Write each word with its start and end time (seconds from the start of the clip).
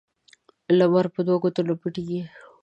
لمر 0.77 1.05
په 1.13 1.19
دوو 1.25 1.41
گوتو 1.43 1.61
نه 1.67 1.73
پټېږي. 1.81 2.21